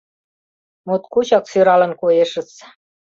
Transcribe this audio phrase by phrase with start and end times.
[0.87, 2.49] —Моткочак сӧралын коешыс.